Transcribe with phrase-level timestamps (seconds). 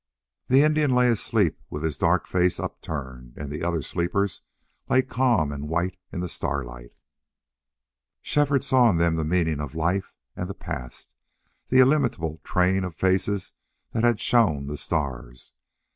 [0.47, 4.41] The Indian lay asleep with his dark face upturned, and the other sleepers
[4.89, 6.95] lay calm and white in the starlight.
[8.19, 11.13] Shefford saw in them the meaning of life and the past
[11.67, 13.51] the illimitable train of faces
[13.91, 15.51] that had shone the stars.